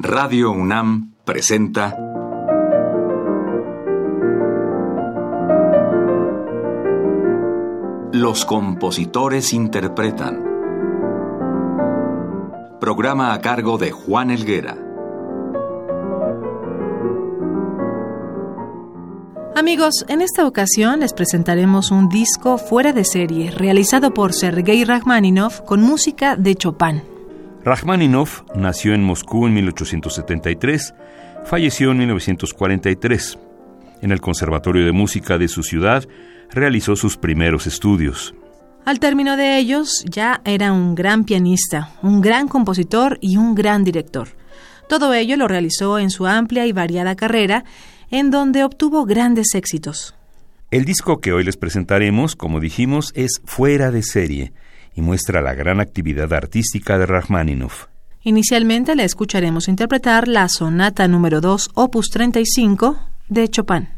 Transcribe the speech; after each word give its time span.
Radio 0.00 0.52
UNAM 0.52 1.14
presenta 1.24 1.98
Los 8.12 8.44
compositores 8.44 9.52
interpretan. 9.52 10.44
Programa 12.80 13.32
a 13.34 13.40
cargo 13.40 13.76
de 13.76 13.90
Juan 13.90 14.30
Elguera. 14.30 14.78
Amigos, 19.56 20.04
en 20.06 20.22
esta 20.22 20.46
ocasión 20.46 21.00
les 21.00 21.12
presentaremos 21.12 21.90
un 21.90 22.08
disco 22.08 22.56
fuera 22.58 22.92
de 22.92 23.04
serie 23.04 23.50
realizado 23.50 24.14
por 24.14 24.32
Sergei 24.32 24.84
Rachmaninoff 24.84 25.62
con 25.62 25.82
música 25.82 26.36
de 26.36 26.54
Chopin. 26.54 27.17
Rachmaninoff 27.64 28.42
nació 28.54 28.94
en 28.94 29.02
Moscú 29.02 29.46
en 29.46 29.54
1873, 29.54 30.94
falleció 31.44 31.90
en 31.90 31.98
1943. 31.98 33.38
En 34.00 34.12
el 34.12 34.20
Conservatorio 34.20 34.84
de 34.86 34.92
Música 34.92 35.38
de 35.38 35.48
su 35.48 35.62
ciudad 35.62 36.04
realizó 36.50 36.94
sus 36.94 37.16
primeros 37.16 37.66
estudios. 37.66 38.34
Al 38.84 39.00
término 39.00 39.36
de 39.36 39.58
ellos, 39.58 40.04
ya 40.08 40.40
era 40.44 40.72
un 40.72 40.94
gran 40.94 41.24
pianista, 41.24 41.90
un 42.02 42.20
gran 42.20 42.48
compositor 42.48 43.18
y 43.20 43.36
un 43.36 43.54
gran 43.54 43.84
director. 43.84 44.28
Todo 44.88 45.12
ello 45.12 45.36
lo 45.36 45.48
realizó 45.48 45.98
en 45.98 46.10
su 46.10 46.26
amplia 46.26 46.64
y 46.66 46.72
variada 46.72 47.16
carrera, 47.16 47.64
en 48.10 48.30
donde 48.30 48.64
obtuvo 48.64 49.04
grandes 49.04 49.54
éxitos. 49.54 50.14
El 50.70 50.84
disco 50.84 51.20
que 51.20 51.32
hoy 51.32 51.44
les 51.44 51.56
presentaremos, 51.56 52.36
como 52.36 52.60
dijimos, 52.60 53.12
es 53.14 53.42
Fuera 53.44 53.90
de 53.90 54.02
serie 54.02 54.52
y 54.98 55.00
muestra 55.00 55.40
la 55.40 55.54
gran 55.54 55.78
actividad 55.78 56.32
artística 56.32 56.98
de 56.98 57.06
Rachmaninoff. 57.06 57.86
Inicialmente 58.24 58.96
la 58.96 59.04
escucharemos 59.04 59.68
interpretar 59.68 60.26
la 60.26 60.48
sonata 60.48 61.06
número 61.06 61.40
2, 61.40 61.70
opus 61.74 62.10
35, 62.10 62.98
de 63.28 63.48
Chopin. 63.48 63.88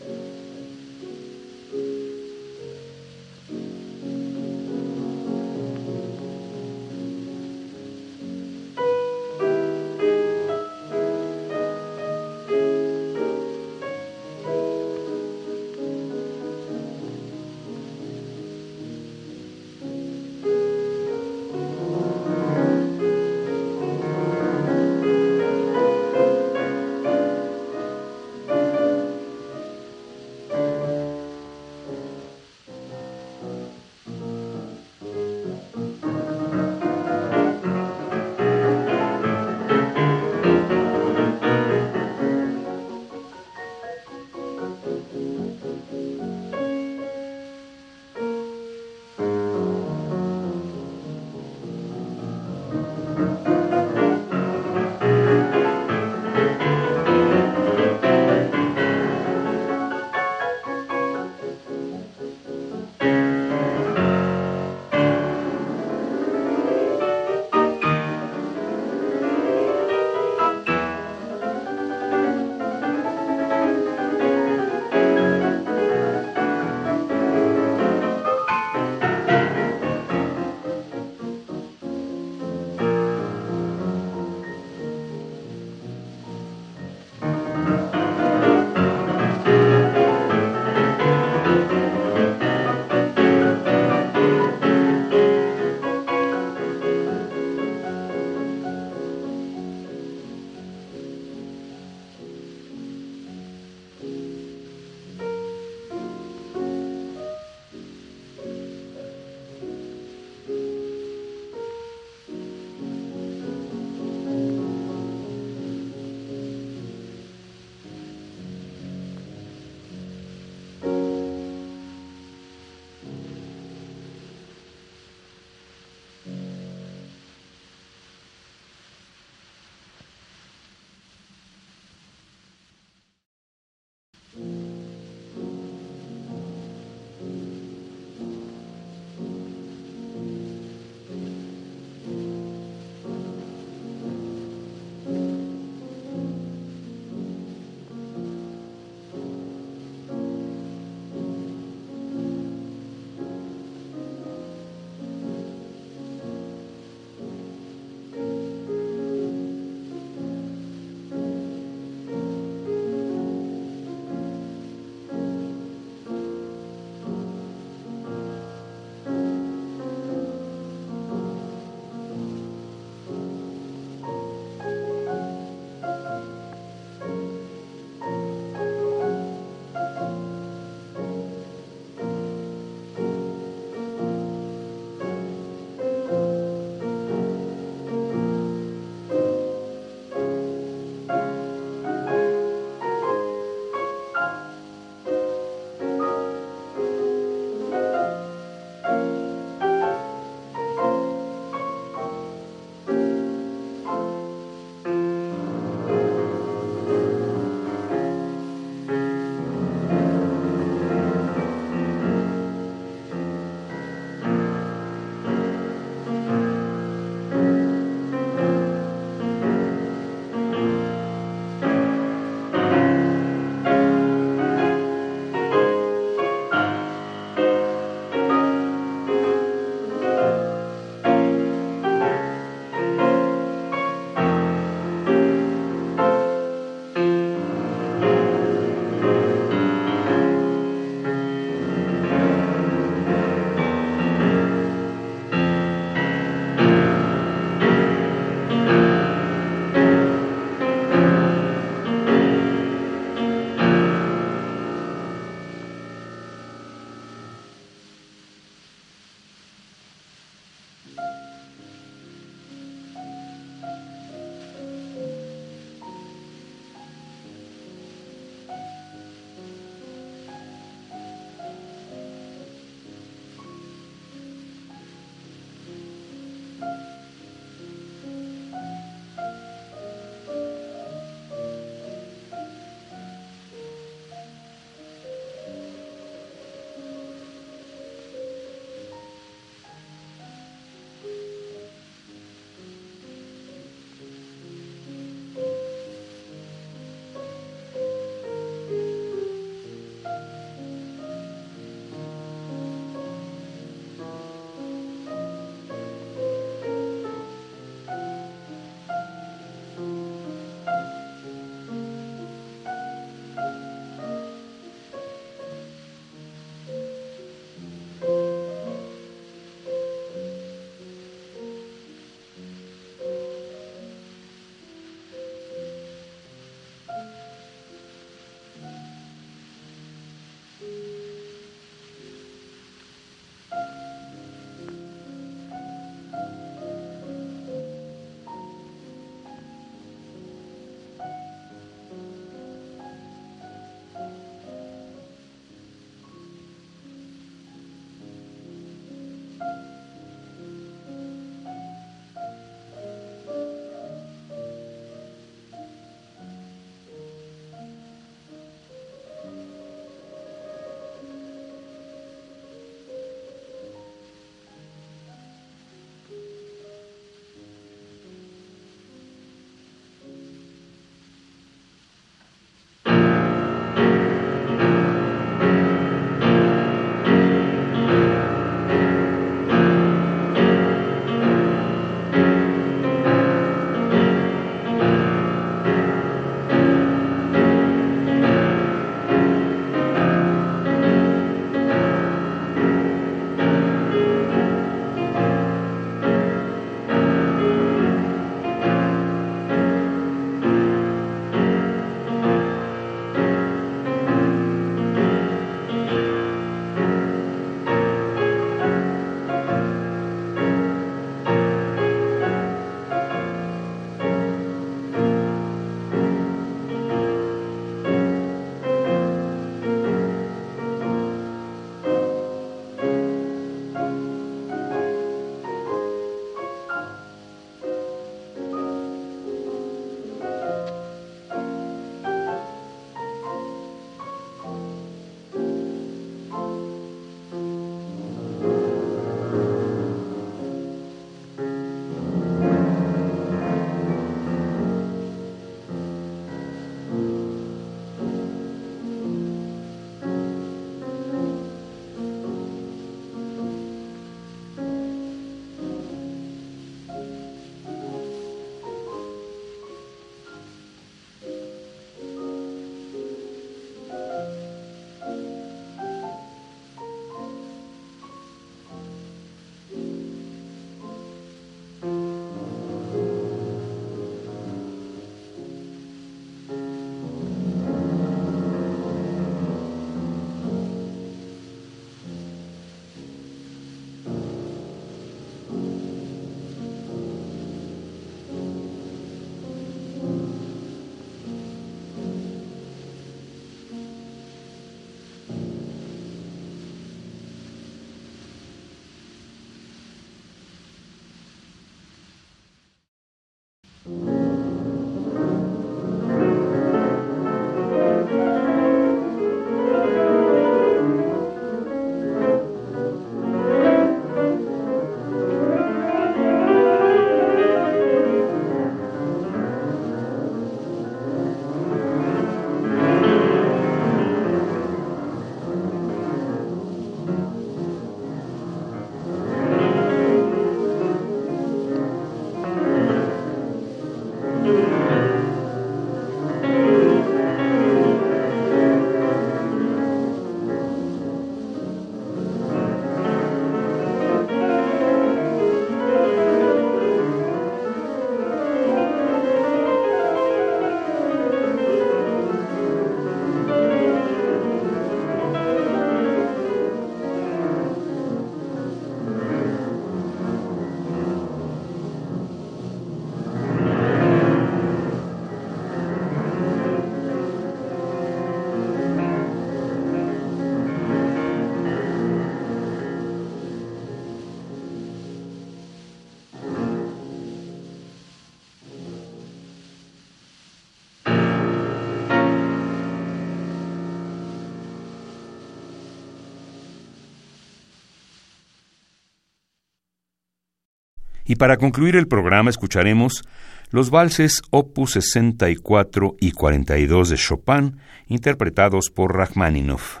Y 591.32 591.36
para 591.36 591.56
concluir 591.56 591.96
el 591.96 592.08
programa 592.08 592.50
escucharemos 592.50 593.24
los 593.70 593.88
valses 593.88 594.42
opus 594.50 594.92
64 594.92 596.16
y 596.20 596.32
42 596.32 597.08
de 597.08 597.16
Chopin, 597.16 597.78
interpretados 598.06 598.90
por 598.90 599.16
Rachmaninoff. 599.16 600.00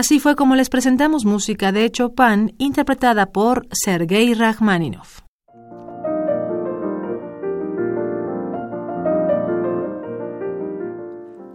Así 0.00 0.18
fue 0.18 0.34
como 0.34 0.56
les 0.56 0.70
presentamos 0.70 1.26
música 1.26 1.72
de 1.72 1.90
Chopin 1.90 2.54
interpretada 2.56 3.32
por 3.32 3.68
Sergei 3.70 4.32
Rachmaninoff. 4.32 5.20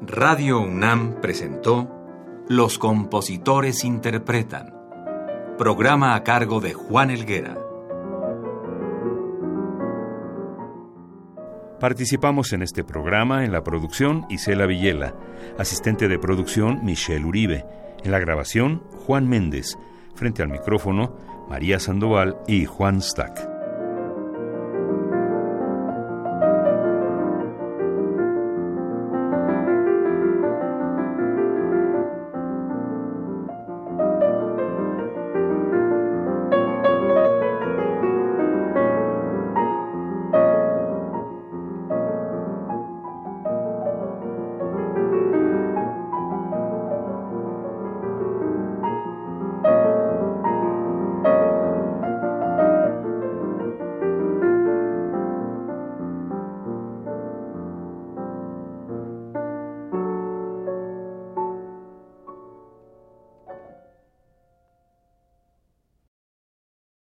Radio 0.01 0.59
UNAM 0.59 1.21
presentó 1.21 1.89
Los 2.47 2.77
compositores 2.77 3.83
interpretan, 3.83 4.75
programa 5.57 6.13
a 6.13 6.23
cargo 6.23 6.61
de 6.61 6.75
Juan 6.75 7.09
Elguera. 7.09 7.57
Participamos 11.79 12.53
en 12.53 12.61
este 12.61 12.83
programa 12.83 13.43
en 13.43 13.51
la 13.51 13.63
producción 13.63 14.27
Isela 14.29 14.67
Villela, 14.67 15.15
asistente 15.57 16.07
de 16.07 16.19
producción 16.19 16.85
Michelle 16.85 17.25
Uribe 17.25 17.65
en 18.05 18.11
la 18.11 18.19
grabación, 18.19 18.83
Juan 19.05 19.27
Méndez. 19.27 19.77
Frente 20.15 20.41
al 20.41 20.49
micrófono, 20.49 21.15
María 21.49 21.79
Sandoval 21.79 22.37
y 22.47 22.65
Juan 22.65 23.01
Stack. 23.01 23.54